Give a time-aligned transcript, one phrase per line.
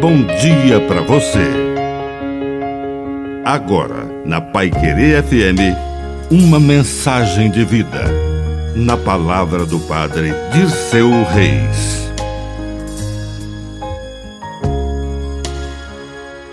[0.00, 1.44] bom dia para você.
[3.44, 5.76] Agora, na Pai Querer FM,
[6.30, 8.04] uma mensagem de vida.
[8.74, 12.10] Na palavra do Padre Dirceu Reis.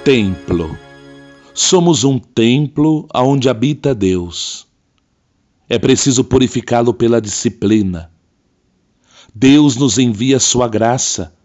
[0.04, 0.78] Templo.
[1.54, 4.68] Somos um templo onde habita Deus.
[5.70, 8.12] É preciso purificá-lo pela disciplina.
[9.34, 11.37] Deus nos envia sua graça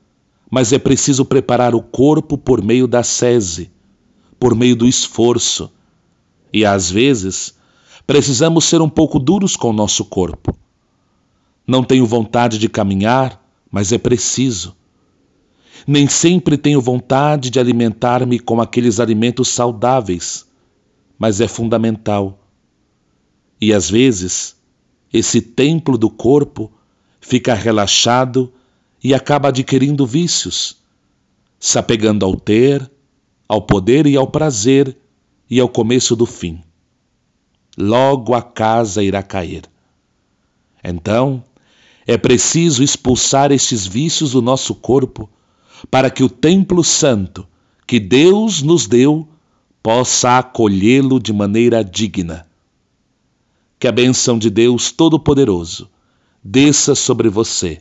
[0.52, 3.72] mas é preciso preparar o corpo por meio da sese,
[4.38, 5.72] por meio do esforço.
[6.52, 7.54] E às vezes,
[8.06, 10.54] precisamos ser um pouco duros com o nosso corpo.
[11.66, 14.76] Não tenho vontade de caminhar, mas é preciso.
[15.86, 20.46] Nem sempre tenho vontade de alimentar-me com aqueles alimentos saudáveis,
[21.18, 22.46] mas é fundamental.
[23.58, 24.54] E às vezes,
[25.10, 26.70] esse templo do corpo
[27.22, 28.52] fica relaxado
[29.02, 30.76] e acaba adquirindo vícios,
[31.58, 32.88] se apegando ao ter,
[33.48, 34.96] ao poder e ao prazer
[35.50, 36.62] e ao começo do fim.
[37.76, 39.64] Logo a casa irá cair.
[40.84, 41.42] Então,
[42.06, 45.28] é preciso expulsar estes vícios do nosso corpo
[45.90, 47.46] para que o templo santo
[47.86, 49.28] que Deus nos deu
[49.82, 52.46] possa acolhê-lo de maneira digna.
[53.78, 55.90] Que a bênção de Deus Todo-Poderoso
[56.42, 57.80] desça sobre você